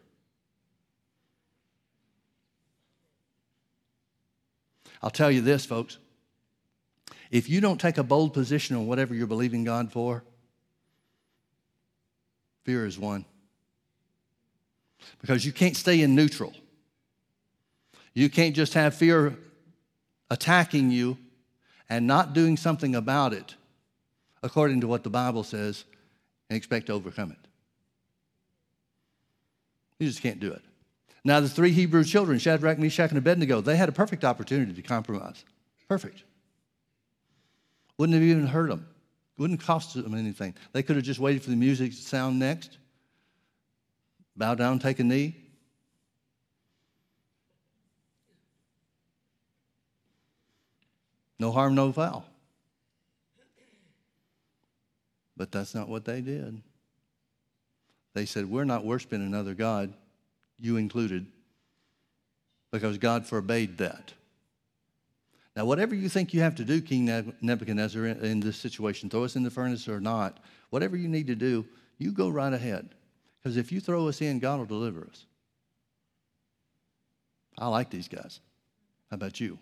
[5.03, 5.99] I'll tell you this, folks.
[7.31, 10.25] If you don't take a bold position on whatever you're believing God for,
[12.65, 13.25] fear is one
[15.21, 16.53] because you can't stay in neutral.
[18.15, 19.37] You can't just have fear
[20.31, 21.17] attacking you
[21.89, 23.55] and not doing something about it
[24.43, 25.85] according to what the Bible says
[26.49, 27.39] and expect to overcome it.
[29.99, 30.63] You just can't do it.
[31.25, 34.83] Now, the three Hebrew children, Shadrach, Meshach, and Abednego, they had a perfect opportunity to
[34.83, 35.45] compromise.
[35.89, 36.25] Perfect.
[37.99, 38.87] Wouldn't have even hurt them.
[39.37, 40.55] Wouldn't cost them anything.
[40.73, 42.79] They could have just waited for the music to sound next
[44.41, 45.37] Bow down, take a knee.
[51.39, 52.25] No harm, no foul.
[55.37, 56.63] But that's not what they did.
[58.15, 59.93] They said, We're not worshiping another God,
[60.61, 61.27] you included,
[62.70, 64.12] because God forbade that.
[65.57, 69.37] Now, whatever you think you have to do, King Nebuchadnezzar, in this situation, throw us
[69.37, 70.38] in the furnace or not,
[70.70, 71.66] whatever you need to do,
[71.99, 72.88] you go right ahead.
[73.42, 75.27] Because if you throw us in, God will deliver us.
[77.59, 78.40] I like these guys.
[79.11, 79.59] How about you?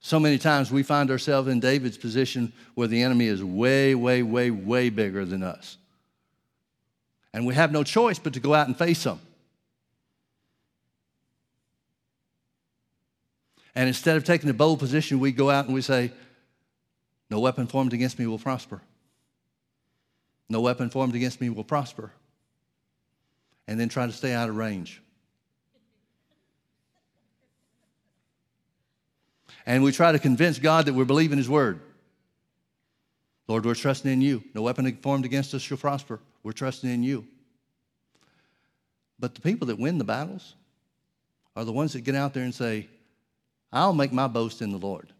[0.00, 4.22] So many times we find ourselves in David's position where the enemy is way, way,
[4.22, 5.78] way, way bigger than us.
[7.32, 9.20] And we have no choice but to go out and face them.
[13.74, 16.12] And instead of taking a bold position, we go out and we say,
[17.30, 18.82] No weapon formed against me will prosper.
[20.48, 22.12] No weapon formed against me will prosper.
[23.66, 25.00] And then try to stay out of range.
[29.64, 31.80] And we try to convince God that we're believing His word.
[33.48, 34.42] Lord, we're trusting in you.
[34.54, 36.20] No weapon formed against us shall prosper.
[36.42, 37.26] We're trusting in you.
[39.18, 40.54] But the people that win the battles
[41.54, 42.88] are the ones that get out there and say,
[43.72, 45.12] I'll make my boast in the Lord.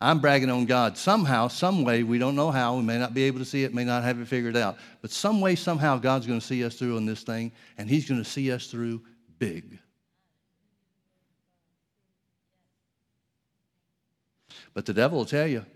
[0.00, 0.96] I'm bragging on God.
[0.96, 3.74] Somehow, some way, we don't know how, we may not be able to see it,
[3.74, 6.74] may not have it figured out, but some way, somehow, God's going to see us
[6.76, 9.02] through on this thing, and He's going to see us through
[9.38, 9.78] big.
[14.72, 15.66] But the devil will tell you,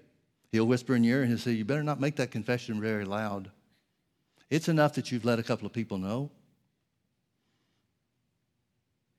[0.54, 3.04] he'll whisper in your ear and he'll say, You better not make that confession very
[3.04, 3.50] loud.
[4.50, 6.30] It's enough that you've let a couple of people know.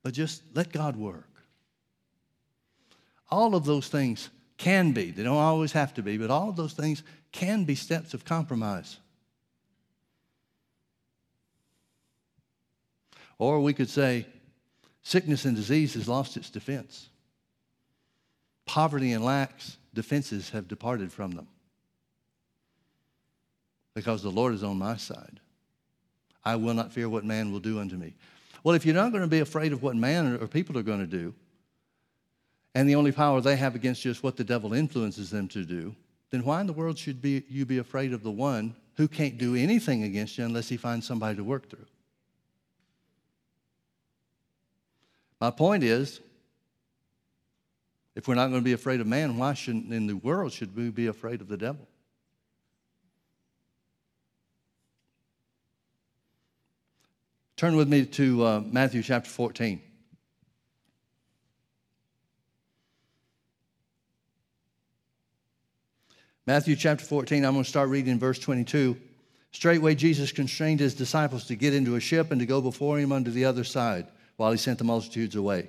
[0.02, 1.28] But just let God work.
[3.30, 6.56] All of those things can be, they don't always have to be, but all of
[6.56, 8.96] those things can be steps of compromise.
[13.38, 14.26] Or we could say,
[15.02, 17.10] sickness and disease has lost its defense.
[18.64, 21.48] Poverty and lacks, defenses have departed from them.
[23.94, 25.40] Because the Lord is on my side.
[26.44, 28.14] I will not fear what man will do unto me.
[28.62, 31.00] Well, if you're not going to be afraid of what man or people are going
[31.00, 31.34] to do,
[32.74, 35.64] and the only power they have against you is what the devil influences them to
[35.64, 35.96] do,
[36.30, 39.38] then why in the world should be, you be afraid of the one who can't
[39.38, 41.86] do anything against you unless he finds somebody to work through?
[45.40, 46.20] My point is,
[48.16, 50.74] if we're not going to be afraid of man, why shouldn't in the world should
[50.74, 51.86] we be afraid of the devil?
[57.56, 59.82] Turn with me to uh, Matthew chapter 14.
[66.46, 68.96] Matthew chapter 14, I'm going to start reading in verse 22.
[69.52, 73.12] Straightway Jesus constrained his disciples to get into a ship and to go before him
[73.12, 75.68] unto the other side while he sent the multitudes away.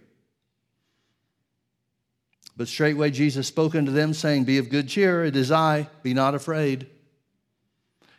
[2.57, 6.13] But straightway Jesus spoke unto them, saying, Be of good cheer, it is I, be
[6.13, 6.87] not afraid.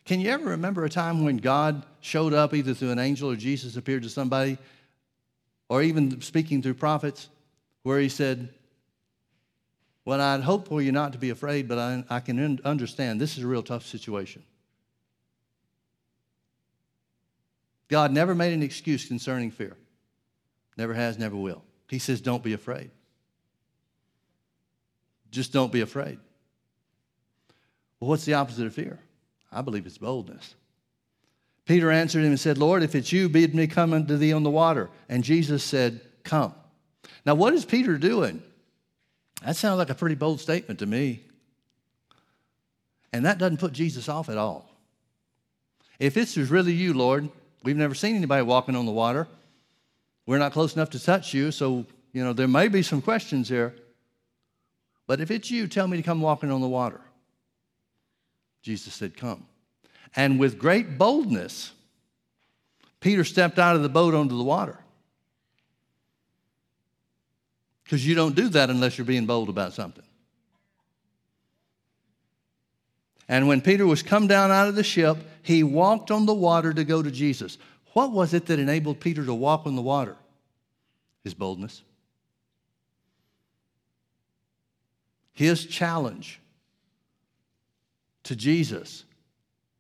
[0.05, 3.37] Can you ever remember a time when God showed up either through an angel or
[3.37, 4.59] Jesus appeared to somebody,
[5.69, 7.29] or even speaking through prophets,
[7.83, 8.49] where he said,
[10.05, 13.39] Well, I'd hope for you not to be afraid, but I, I can understand this
[13.39, 14.43] is a real tough situation.
[17.89, 19.77] God never made an excuse concerning fear.
[20.79, 21.63] Never has, never will.
[21.89, 22.91] He says, Don't be afraid.
[25.33, 26.19] Just don't be afraid.
[27.99, 29.01] Well, what's the opposite of fear?
[29.51, 30.55] I believe it's boldness.
[31.65, 34.43] Peter answered him and said, Lord, if it's you, bid me come unto thee on
[34.43, 34.91] the water.
[35.09, 36.55] And Jesus said, Come.
[37.27, 38.43] Now, what is Peter doing?
[39.45, 41.23] That sounds like a pretty bold statement to me.
[43.13, 44.71] And that doesn't put Jesus off at all.
[45.99, 47.29] If this is really you, Lord,
[47.63, 49.29] we've never seen anybody walking on the water.
[50.27, 53.49] We're not close enough to touch you, so, you know, there may be some questions
[53.49, 53.75] here.
[55.13, 56.99] But if it's you, tell me to come walking on the water.
[58.63, 59.45] Jesus said, Come.
[60.17, 61.73] And with great boldness,
[62.99, 64.79] Peter stepped out of the boat onto the water.
[67.85, 70.07] Because you don't do that unless you're being bold about something.
[73.29, 76.73] And when Peter was come down out of the ship, he walked on the water
[76.73, 77.59] to go to Jesus.
[77.93, 80.17] What was it that enabled Peter to walk on the water?
[81.23, 81.83] His boldness.
[85.33, 86.41] His challenge
[88.25, 89.05] to Jesus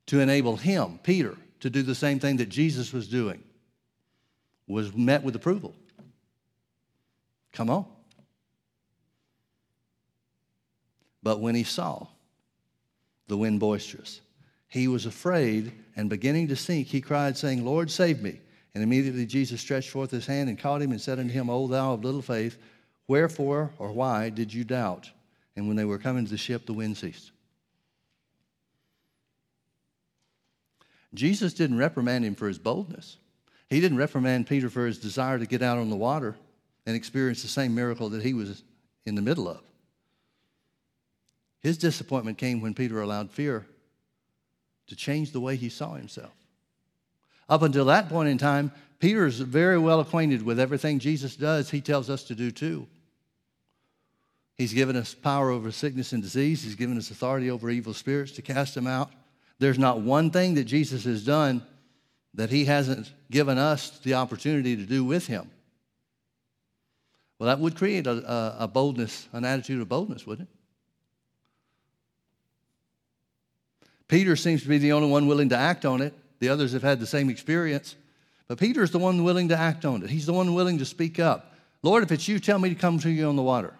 [0.06, 3.42] to enable him, Peter, to do the same thing that Jesus was doing
[4.66, 5.74] was met with approval.
[7.52, 7.86] Come on.
[11.22, 12.06] But when he saw
[13.28, 14.20] the wind boisterous,
[14.68, 18.40] he was afraid and beginning to sink, he cried, saying, Lord, save me.
[18.74, 21.68] And immediately Jesus stretched forth his hand and caught him and said unto him, O
[21.68, 22.56] thou of little faith,
[23.06, 25.10] wherefore or why did you doubt?
[25.56, 27.30] And when they were coming to the ship, the wind ceased.
[31.14, 33.18] Jesus didn't reprimand him for his boldness.
[33.68, 36.36] He didn't reprimand Peter for his desire to get out on the water
[36.86, 38.62] and experience the same miracle that he was
[39.04, 39.60] in the middle of.
[41.60, 43.66] His disappointment came when Peter allowed fear
[44.88, 46.32] to change the way he saw himself.
[47.48, 51.70] Up until that point in time, Peter is very well acquainted with everything Jesus does,
[51.70, 52.86] he tells us to do too.
[54.56, 58.32] He's given us power over sickness and disease, he's given us authority over evil spirits
[58.32, 59.10] to cast them out.
[59.58, 61.64] There's not one thing that Jesus has done
[62.34, 65.50] that he hasn't given us the opportunity to do with him.
[67.38, 70.54] Well, that would create a, a, boldness, an attitude of boldness, wouldn't it?
[74.08, 76.14] Peter seems to be the only one willing to act on it.
[76.38, 77.96] The others have had the same experience.
[78.46, 80.10] But Peter's the one willing to act on it.
[80.10, 81.54] He's the one willing to speak up.
[81.82, 83.74] Lord, if it's you, tell me to come to you on the water.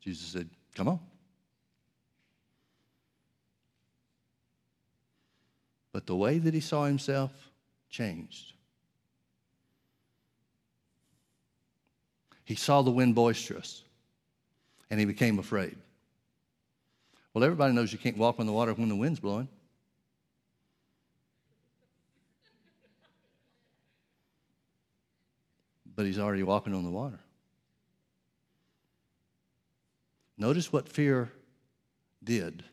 [0.00, 1.00] Jesus said, Come on.
[5.92, 7.32] But the way that he saw himself
[7.88, 8.52] changed.
[12.44, 13.82] He saw the wind boisterous
[14.90, 15.76] and he became afraid.
[17.32, 19.48] Well, everybody knows you can't walk on the water when the wind's blowing.
[25.94, 27.20] But he's already walking on the water.
[30.40, 31.30] Notice what fear
[32.24, 32.64] did.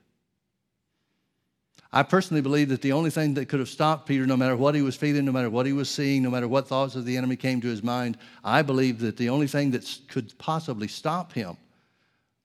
[1.91, 4.73] I personally believe that the only thing that could have stopped Peter, no matter what
[4.73, 7.17] he was feeling, no matter what he was seeing, no matter what thoughts of the
[7.17, 11.33] enemy came to his mind, I believe that the only thing that could possibly stop
[11.33, 11.57] him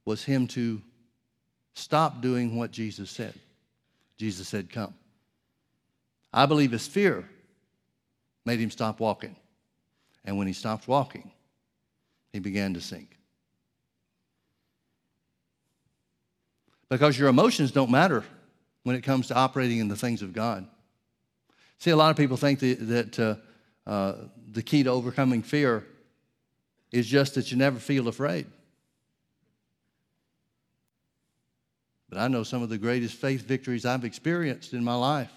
[0.05, 0.83] was him to
[1.75, 3.35] stop doing what Jesus said.
[4.17, 4.95] Jesus said, Come.
[6.33, 7.29] I believe his fear
[8.45, 9.37] made him stop walking.
[10.25, 11.31] And when he stopped walking,
[12.33, 13.22] he began to sink.
[16.93, 18.23] Because your emotions don't matter
[18.83, 20.67] when it comes to operating in the things of God.
[21.79, 24.15] See, a lot of people think that, that uh, uh,
[24.51, 25.87] the key to overcoming fear
[26.91, 28.45] is just that you never feel afraid.
[32.11, 35.33] But I know some of the greatest faith victories I've experienced in my life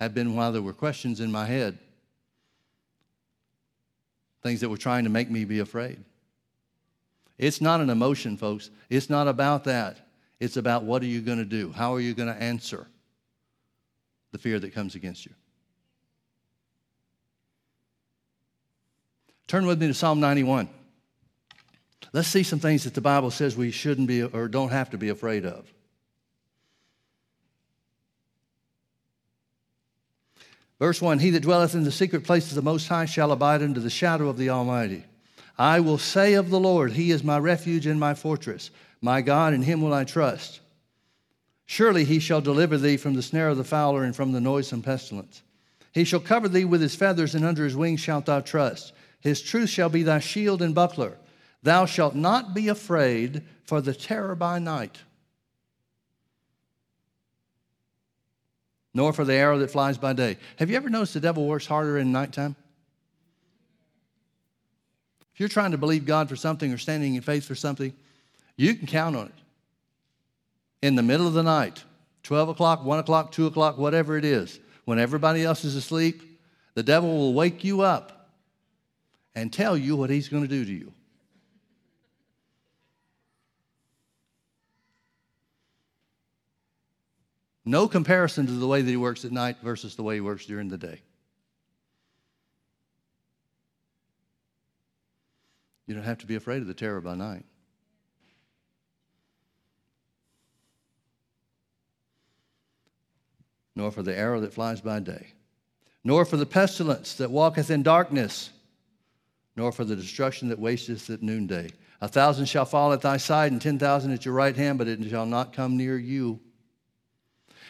[0.00, 1.78] have been while there were questions in my head,
[4.42, 6.02] things that were trying to make me be afraid.
[7.38, 8.70] It's not an emotion, folks.
[8.90, 10.07] It's not about that.
[10.40, 11.72] It's about what are you going to do?
[11.72, 12.86] How are you going to answer
[14.32, 15.32] the fear that comes against you?
[19.48, 20.68] Turn with me to Psalm 91.
[22.12, 24.98] Let's see some things that the Bible says we shouldn't be or don't have to
[24.98, 25.72] be afraid of.
[30.78, 33.62] Verse 1 He that dwelleth in the secret place of the Most High shall abide
[33.62, 35.04] under the shadow of the Almighty.
[35.58, 38.70] I will say of the Lord, He is my refuge and my fortress.
[39.00, 40.60] My God, in him will I trust.
[41.66, 44.82] Surely he shall deliver thee from the snare of the fowler and from the noisome
[44.82, 45.42] pestilence.
[45.92, 48.92] He shall cover thee with his feathers, and under his wings shalt thou trust.
[49.20, 51.18] His truth shall be thy shield and buckler.
[51.62, 54.98] Thou shalt not be afraid for the terror by night,
[58.94, 60.38] nor for the arrow that flies by day.
[60.56, 62.56] Have you ever noticed the devil works harder in nighttime?
[65.34, 67.92] If you're trying to believe God for something or standing in faith for something,
[68.58, 69.32] you can count on it.
[70.82, 71.82] In the middle of the night,
[72.24, 76.22] 12 o'clock, 1 o'clock, 2 o'clock, whatever it is, when everybody else is asleep,
[76.74, 78.30] the devil will wake you up
[79.34, 80.92] and tell you what he's going to do to you.
[87.64, 90.46] No comparison to the way that he works at night versus the way he works
[90.46, 91.02] during the day.
[95.86, 97.44] You don't have to be afraid of the terror by night.
[103.78, 105.28] Nor for the arrow that flies by day,
[106.02, 108.50] nor for the pestilence that walketh in darkness,
[109.54, 111.70] nor for the destruction that wasteth at noonday.
[112.00, 114.88] A thousand shall fall at thy side, and ten thousand at your right hand, but
[114.88, 116.40] it shall not come near you.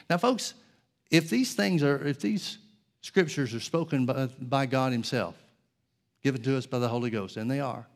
[0.09, 0.54] Now, folks,
[1.11, 2.56] if these things are, if these
[3.02, 5.34] scriptures are spoken by, by God Himself,
[6.22, 7.86] given to us by the Holy Ghost, and they are,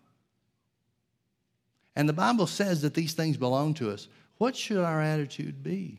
[1.96, 5.98] and the Bible says that these things belong to us, what should our attitude be?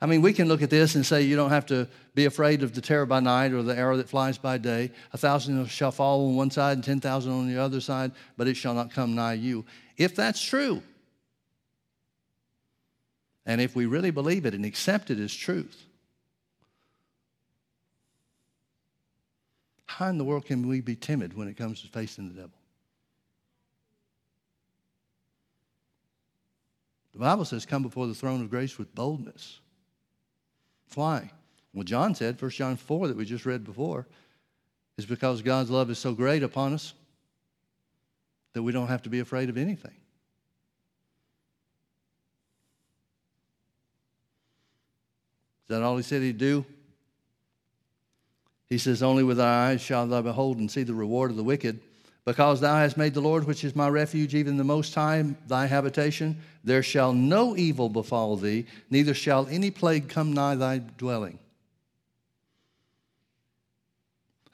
[0.00, 2.64] I mean, we can look at this and say you don't have to be afraid
[2.64, 4.90] of the terror by night or the arrow that flies by day.
[5.12, 8.54] A thousand shall fall on one side and 10,000 on the other side, but it
[8.54, 9.64] shall not come nigh you.
[9.96, 10.82] If that's true,
[13.46, 15.84] and if we really believe it and accept it as truth,
[19.86, 22.58] how in the world can we be timid when it comes to facing the devil?
[27.12, 29.60] The Bible says, come before the throne of grace with boldness.
[30.94, 31.30] Why?
[31.72, 34.06] Well, John said, 1 John 4 that we just read before,
[34.98, 36.94] is because God's love is so great upon us
[38.52, 39.94] that we don't have to be afraid of anything.
[45.64, 46.66] Is that all he said he'd do?
[48.68, 51.44] He says, Only with thy eyes shalt thou behold and see the reward of the
[51.44, 51.80] wicked.
[52.24, 55.66] Because thou hast made the Lord, which is my refuge, even the Most High, thy
[55.66, 61.38] habitation, there shall no evil befall thee, neither shall any plague come nigh thy dwelling.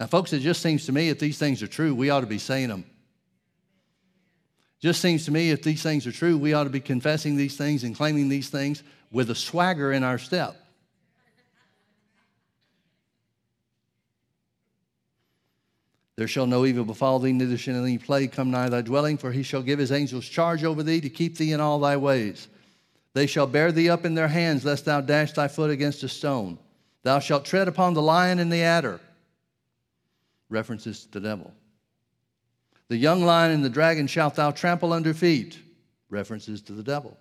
[0.01, 2.27] Now, folks, it just seems to me if these things are true, we ought to
[2.27, 2.85] be saying them.
[4.81, 7.57] Just seems to me if these things are true, we ought to be confessing these
[7.57, 10.57] things and claiming these things with a swagger in our step.
[16.19, 19.31] There shall no evil befall thee, neither shall any plague come nigh thy dwelling, for
[19.31, 22.49] he shall give his angels charge over thee to keep thee in all thy ways.
[23.14, 26.09] They shall bear thee up in their hands, lest thou dash thy foot against a
[26.09, 26.59] stone.
[27.05, 28.99] Thou shalt tread upon the lion and the adder.
[30.49, 31.53] References to the devil.
[32.89, 35.57] The young lion and the dragon shalt thou trample under feet.
[36.11, 37.16] References to the devil.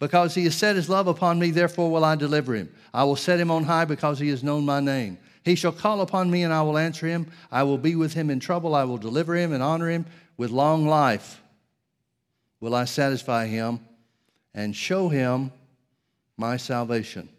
[0.00, 2.68] Because he has set his love upon me, therefore will I deliver him.
[2.92, 5.18] I will set him on high because he has known my name.
[5.48, 7.30] He shall call upon me, and I will answer him.
[7.50, 8.74] I will be with him in trouble.
[8.74, 10.04] I will deliver him and honor him.
[10.36, 11.40] With long life
[12.60, 13.80] will I satisfy him
[14.52, 15.50] and show him
[16.36, 17.30] my salvation.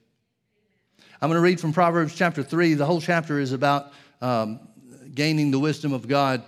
[1.22, 2.74] I'm going to read from Proverbs chapter 3.
[2.74, 4.60] The whole chapter is about um,
[5.14, 6.42] gaining the wisdom of God.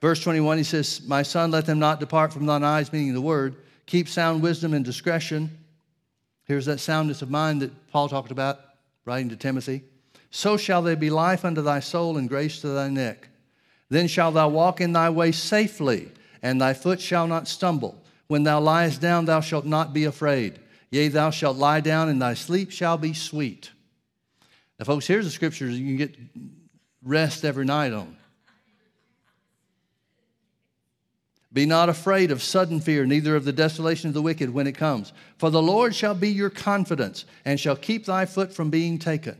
[0.00, 3.20] Verse 21, he says, My son, let them not depart from thine eyes, meaning the
[3.20, 3.54] word.
[3.84, 5.50] Keep sound wisdom and discretion.
[6.44, 8.60] Here's that soundness of mind that Paul talked about,
[9.04, 9.82] writing to Timothy.
[10.30, 13.28] So shall there be life unto thy soul and grace to thy neck.
[13.88, 16.12] Then shalt thou walk in thy way safely,
[16.42, 18.00] and thy foot shall not stumble.
[18.28, 20.60] When thou liest down, thou shalt not be afraid.
[20.90, 23.70] Yea, thou shalt lie down, and thy sleep shall be sweet.
[24.78, 26.16] Now, folks, here's the scriptures you can get
[27.02, 28.16] rest every night on.
[31.52, 34.76] Be not afraid of sudden fear, neither of the desolation of the wicked when it
[34.76, 35.12] comes.
[35.38, 39.36] For the Lord shall be your confidence, and shall keep thy foot from being taken.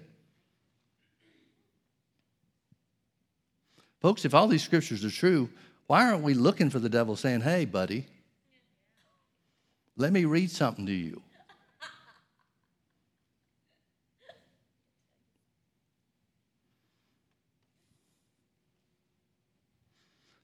[4.01, 5.51] Folks, if all these scriptures are true,
[5.86, 8.07] why aren't we looking for the devil saying, hey, buddy,
[9.96, 11.20] let me read something to you?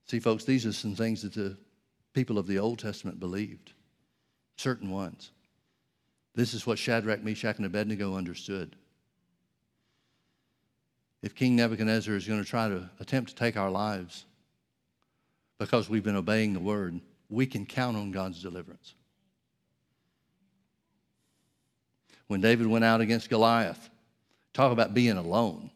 [0.06, 1.56] See, folks, these are some things that the
[2.12, 3.72] people of the Old Testament believed,
[4.56, 5.30] certain ones.
[6.34, 8.76] This is what Shadrach, Meshach, and Abednego understood
[11.26, 14.26] if King Nebuchadnezzar is going to try to attempt to take our lives
[15.58, 18.94] because we've been obeying the word, we can count on God's deliverance.
[22.28, 23.90] When David went out against Goliath,
[24.52, 25.70] talk about being alone.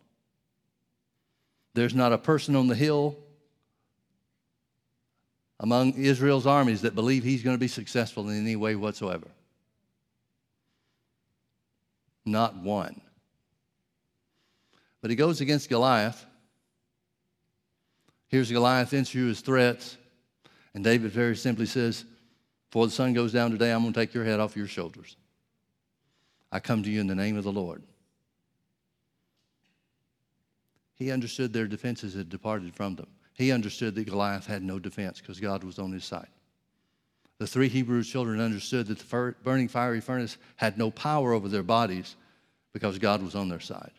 [1.74, 3.16] There's not a person on the hill
[5.58, 9.26] among Israel's armies that believe he's going to be successful in any way whatsoever.
[12.24, 13.00] Not one.
[15.00, 16.24] But he goes against Goliath.
[18.28, 19.96] Here's Goliath into his threats.
[20.74, 22.04] And David very simply says,
[22.70, 25.16] Before the sun goes down today, I'm going to take your head off your shoulders.
[26.52, 27.82] I come to you in the name of the Lord.
[30.94, 33.06] He understood their defenses had departed from them.
[33.34, 36.28] He understood that Goliath had no defense because God was on his side.
[37.38, 41.62] The three Hebrew children understood that the burning fiery furnace had no power over their
[41.62, 42.16] bodies
[42.74, 43.92] because God was on their side.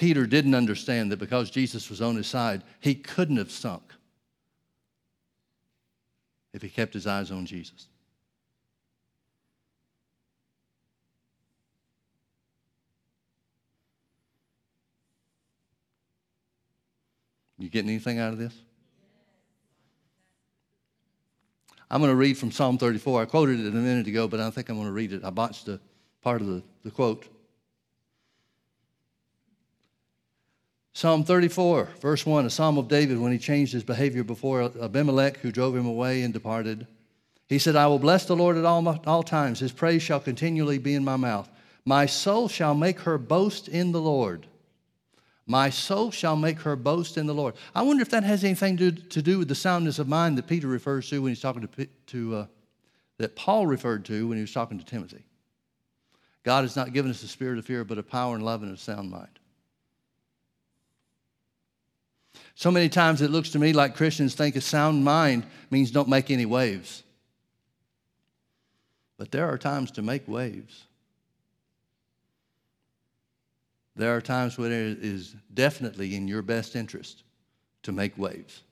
[0.00, 3.82] Peter didn't understand that because Jesus was on his side, he couldn't have sunk
[6.54, 7.86] if he kept his eyes on Jesus.
[17.58, 18.54] You getting anything out of this?
[21.90, 23.20] I'm going to read from Psalm 34.
[23.20, 25.22] I quoted it a minute ago, but I think I'm going to read it.
[25.22, 25.78] I botched the
[26.22, 27.28] part of the, the quote.
[30.92, 35.38] Psalm 34, verse 1, a psalm of David when he changed his behavior before Abimelech,
[35.38, 36.86] who drove him away and departed.
[37.48, 39.60] He said, I will bless the Lord at all, all times.
[39.60, 41.48] His praise shall continually be in my mouth.
[41.84, 44.46] My soul shall make her boast in the Lord.
[45.46, 47.54] My soul shall make her boast in the Lord.
[47.74, 50.46] I wonder if that has anything to, to do with the soundness of mind that
[50.46, 52.46] Peter refers to when he's talking to, to uh,
[53.18, 55.24] that Paul referred to when he was talking to Timothy.
[56.44, 58.72] God has not given us a spirit of fear, but a power and love and
[58.72, 59.39] a sound mind.
[62.54, 66.08] So many times it looks to me like Christians think a sound mind means don't
[66.08, 67.02] make any waves.
[69.16, 70.84] But there are times to make waves.
[73.96, 77.22] There are times when it is definitely in your best interest
[77.82, 78.62] to make waves.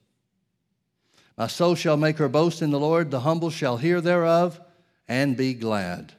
[1.36, 4.60] My soul shall make her boast in the Lord, the humble shall hear thereof
[5.06, 6.12] and be glad.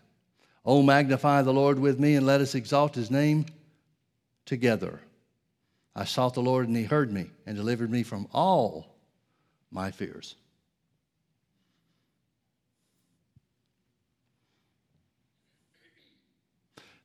[0.65, 3.45] O magnify the Lord with me, and let us exalt his name
[4.45, 5.01] together.
[5.95, 8.95] I sought the Lord, and he heard me and delivered me from all
[9.71, 10.35] my fears.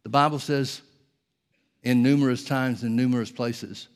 [0.02, 0.82] The Bible says
[1.82, 3.88] in numerous times in numerous places,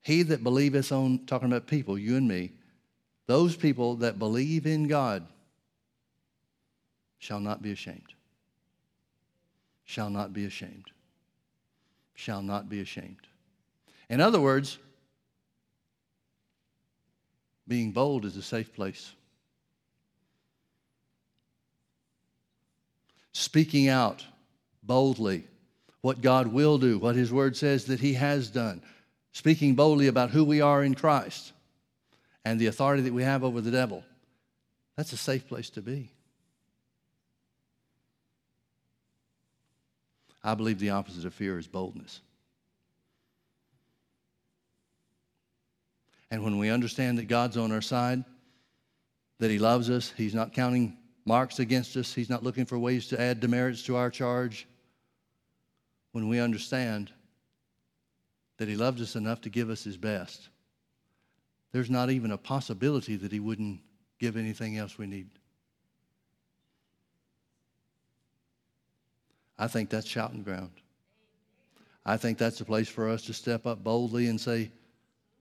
[0.00, 2.52] He that believeth on, talking about people, you and me,
[3.26, 5.26] those people that believe in God
[7.18, 8.14] shall not be ashamed.
[9.84, 10.90] Shall not be ashamed.
[12.14, 13.28] Shall not be ashamed.
[14.12, 14.76] In other words,
[17.66, 19.10] being bold is a safe place.
[23.32, 24.22] Speaking out
[24.82, 25.46] boldly
[26.02, 28.82] what God will do, what His Word says that He has done.
[29.32, 31.54] Speaking boldly about who we are in Christ
[32.44, 34.04] and the authority that we have over the devil.
[34.94, 36.10] That's a safe place to be.
[40.44, 42.20] I believe the opposite of fear is boldness.
[46.32, 48.24] And when we understand that God's on our side,
[49.38, 53.06] that He loves us, He's not counting marks against us, He's not looking for ways
[53.08, 54.66] to add demerits to our charge.
[56.12, 57.12] When we understand
[58.56, 60.48] that He loved us enough to give us His best,
[61.70, 63.80] there's not even a possibility that He wouldn't
[64.18, 65.28] give anything else we need.
[69.58, 70.72] I think that's shouting ground.
[72.06, 74.70] I think that's a place for us to step up boldly and say,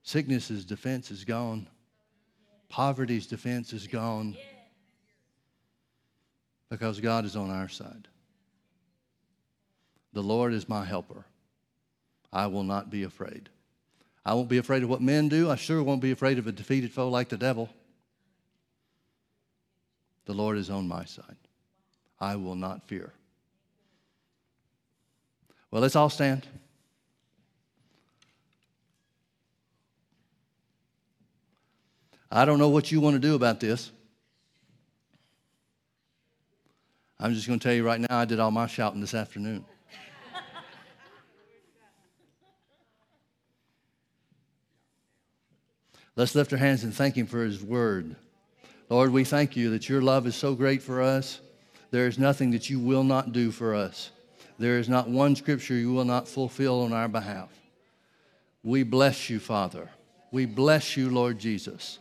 [0.04, 1.68] sickness's defense is gone.
[2.70, 4.36] Poverty's defense is gone.
[6.70, 8.08] Because God is on our side.
[10.14, 11.26] The Lord is my helper.
[12.32, 13.50] I will not be afraid.
[14.26, 15.50] I won't be afraid of what men do.
[15.50, 17.70] I sure won't be afraid of a defeated foe like the devil.
[20.26, 21.38] The Lord is on my side.
[22.20, 23.12] I will not fear.
[25.72, 26.48] Well, let's all stand.
[32.32, 33.92] I don't know what you want to do about this.
[37.20, 39.66] I'm just going to tell you right now, I did all my shouting this afternoon.
[46.16, 48.16] Let's lift our hands and thank Him for His word.
[48.90, 51.40] Lord, we thank you that your love is so great for us.
[51.92, 54.12] There is nothing that you will not do for us.
[54.58, 57.50] There is not one scripture you will not fulfill on our behalf.
[58.64, 59.90] We bless you, Father.
[60.32, 62.00] We bless you, Lord Jesus.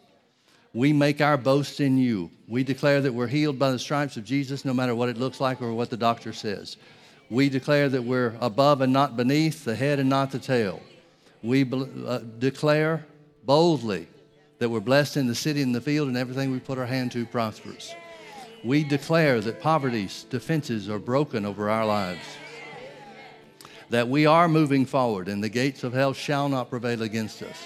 [0.72, 2.30] We make our boast in you.
[2.46, 5.40] We declare that we're healed by the stripes of Jesus, no matter what it looks
[5.40, 6.76] like or what the doctor says.
[7.28, 10.80] We declare that we're above and not beneath, the head and not the tail.
[11.42, 13.06] We uh, declare
[13.44, 14.06] boldly
[14.58, 17.10] that we're blessed in the city and the field, and everything we put our hand
[17.12, 17.94] to prospers.
[18.62, 22.26] We declare that poverty's defenses are broken over our lives,
[23.88, 27.56] that we are moving forward, and the gates of hell shall not prevail against us.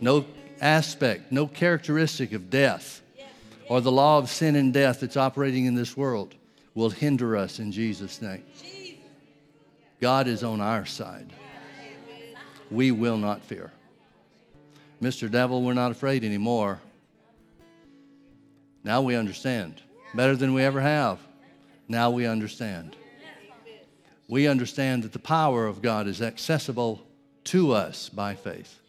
[0.00, 0.26] No
[0.60, 3.02] aspect, no characteristic of death
[3.68, 6.34] or the law of sin and death that's operating in this world
[6.74, 8.44] will hinder us in Jesus' name.
[10.00, 11.32] God is on our side.
[12.70, 13.72] We will not fear.
[15.00, 15.30] Mr.
[15.30, 16.80] Devil, we're not afraid anymore.
[18.82, 19.80] Now we understand.
[20.14, 21.18] Better than we ever have.
[21.88, 22.96] Now we understand.
[24.28, 27.02] We understand that the power of God is accessible
[27.44, 28.80] to us by faith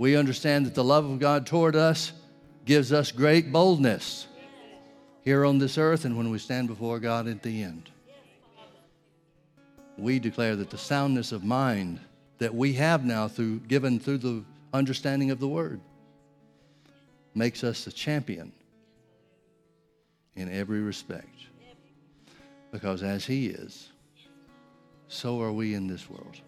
[0.00, 2.12] we understand that the love of God toward us
[2.64, 4.26] gives us great boldness
[5.20, 7.90] here on this earth and when we stand before God at the end.
[9.98, 12.00] We declare that the soundness of mind
[12.38, 14.42] that we have now through given through the
[14.72, 15.82] understanding of the word
[17.34, 18.52] makes us a champion
[20.34, 21.28] in every respect.
[22.72, 23.90] Because as he is,
[25.08, 26.40] so are we in this world.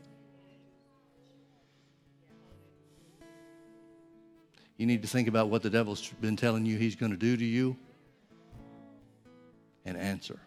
[4.83, 7.37] You need to think about what the devil's been telling you he's going to do
[7.37, 7.77] to you.
[9.85, 10.41] and answer.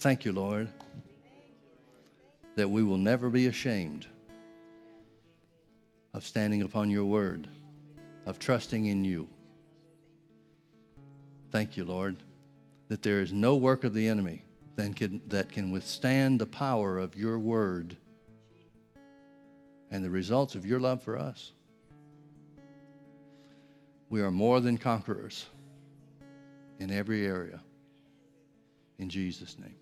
[0.00, 0.68] Thank you, Lord,
[2.56, 4.06] that we will never be ashamed
[6.12, 7.48] of standing upon your word,
[8.26, 9.26] of trusting in you.
[11.50, 12.16] Thank you, Lord,
[12.88, 14.42] that there is no work of the enemy
[14.80, 17.96] that can, that can withstand the power of your word
[19.90, 21.52] and the results of your love for us.
[24.08, 25.46] We are more than conquerors
[26.78, 27.60] in every area.
[28.98, 29.74] In Jesus' name.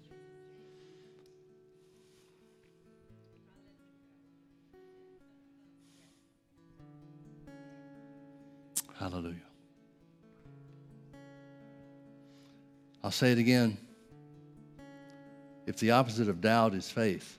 [8.98, 9.36] Hallelujah.
[13.04, 13.78] I'll say it again.
[15.68, 17.36] If the opposite of doubt is faith,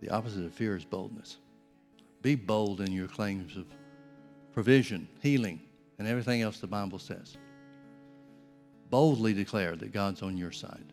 [0.00, 1.36] the opposite of fear is boldness.
[2.22, 3.66] Be bold in your claims of
[4.52, 5.60] provision, healing,
[6.00, 7.36] and everything else the Bible says.
[8.90, 10.92] Boldly declare that God's on your side.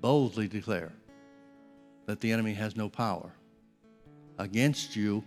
[0.00, 0.92] Boldly declare
[2.06, 3.30] that the enemy has no power
[4.38, 5.22] against you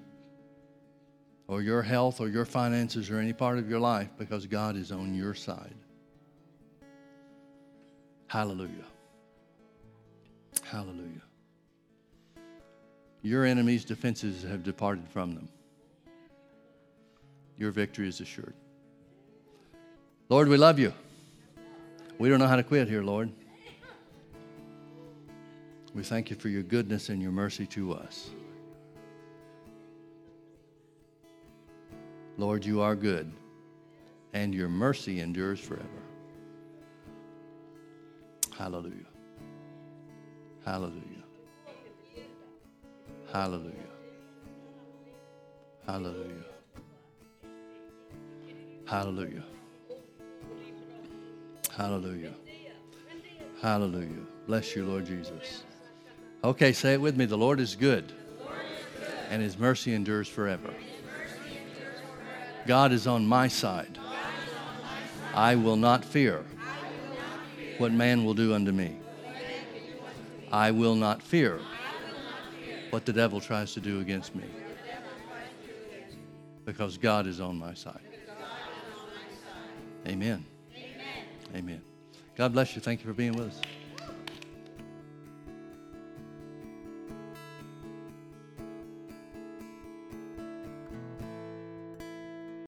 [1.48, 4.92] or your health or your finances or any part of your life because God is
[4.92, 5.76] on your side.
[8.30, 8.86] Hallelujah.
[10.64, 11.24] Hallelujah.
[13.24, 15.50] Your enemy's defenses have departed from them.
[17.58, 18.54] Your victory is assured.
[20.30, 20.94] Lord, we love you.
[22.20, 23.32] We don't know how to quit here, Lord.
[25.96, 28.30] We thank you for your goodness and your mercy to us.
[32.38, 33.32] Lord, you are good,
[34.34, 35.88] and your mercy endures forever.
[38.60, 38.92] Hallelujah.
[40.66, 41.24] Hallelujah.
[43.32, 43.74] Hallelujah.
[45.88, 46.44] Hallelujah.
[48.86, 49.44] Hallelujah.
[51.72, 52.34] Hallelujah.
[53.62, 54.10] Hallelujah.
[54.46, 55.64] Bless you, Lord Jesus.
[56.44, 57.24] Okay, say it with me.
[57.24, 58.12] The Lord is good,
[59.30, 60.74] and his mercy endures forever.
[62.68, 63.98] God is on my side.
[65.34, 66.44] I will not fear
[67.80, 68.98] what man will do unto me.
[70.52, 71.60] I will not fear
[72.90, 74.44] what the devil tries to do against me.
[76.66, 78.00] Because God is on my side.
[80.08, 80.46] Amen.
[81.56, 81.82] Amen.
[82.36, 82.82] God bless you.
[82.82, 83.62] Thank you for being with us.